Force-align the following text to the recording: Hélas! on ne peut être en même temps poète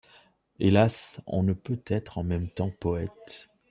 Hélas! 0.57 1.21
on 1.27 1.43
ne 1.43 1.53
peut 1.53 1.83
être 1.85 2.17
en 2.17 2.23
même 2.23 2.49
temps 2.49 2.71
poète 2.71 3.49